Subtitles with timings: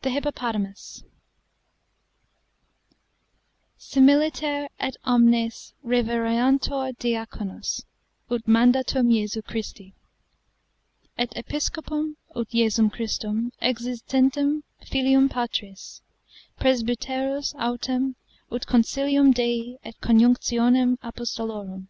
[0.00, 0.02] 8.
[0.02, 1.02] The Hippopotamus
[3.78, 7.84] Similiter et omnes revereantur Diaconos,
[8.30, 9.94] ut mandatum Jesu Christi;
[11.16, 16.02] et Episcopum, ut Jesum Christum, existentem filium Patris;
[16.60, 18.16] Presbyteros autem,
[18.52, 21.86] ut concilium Dei et conjunctionem Apostolorum.